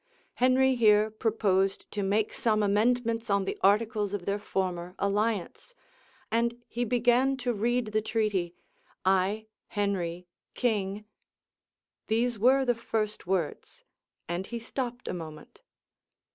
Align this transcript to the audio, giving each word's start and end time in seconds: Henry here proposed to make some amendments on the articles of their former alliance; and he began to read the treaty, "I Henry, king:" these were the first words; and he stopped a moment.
Henry 0.33 0.73
here 0.73 1.11
proposed 1.11 1.85
to 1.91 2.01
make 2.01 2.33
some 2.33 2.63
amendments 2.63 3.29
on 3.29 3.45
the 3.45 3.59
articles 3.61 4.15
of 4.15 4.25
their 4.25 4.39
former 4.39 4.95
alliance; 4.97 5.75
and 6.31 6.59
he 6.67 6.83
began 6.83 7.37
to 7.37 7.53
read 7.53 7.89
the 7.89 8.01
treaty, 8.01 8.55
"I 9.05 9.45
Henry, 9.67 10.25
king:" 10.55 11.05
these 12.07 12.39
were 12.39 12.65
the 12.65 12.73
first 12.73 13.27
words; 13.27 13.85
and 14.27 14.47
he 14.47 14.57
stopped 14.57 15.07
a 15.07 15.13
moment. 15.13 15.61